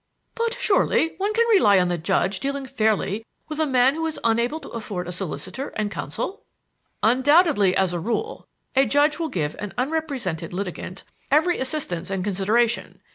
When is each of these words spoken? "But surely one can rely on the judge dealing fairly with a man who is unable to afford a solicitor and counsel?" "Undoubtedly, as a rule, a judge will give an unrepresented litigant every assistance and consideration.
"But 0.33 0.55
surely 0.55 1.13
one 1.19 1.31
can 1.35 1.47
rely 1.49 1.77
on 1.79 1.89
the 1.89 1.97
judge 1.99 2.39
dealing 2.39 2.65
fairly 2.65 3.23
with 3.47 3.59
a 3.59 3.67
man 3.67 3.93
who 3.93 4.07
is 4.07 4.19
unable 4.23 4.59
to 4.61 4.69
afford 4.69 5.07
a 5.07 5.11
solicitor 5.11 5.67
and 5.75 5.91
counsel?" 5.91 6.41
"Undoubtedly, 7.03 7.75
as 7.77 7.93
a 7.93 7.99
rule, 7.99 8.47
a 8.75 8.87
judge 8.87 9.19
will 9.19 9.29
give 9.29 9.55
an 9.59 9.75
unrepresented 9.77 10.53
litigant 10.53 11.03
every 11.29 11.59
assistance 11.59 12.09
and 12.09 12.23
consideration. 12.23 12.99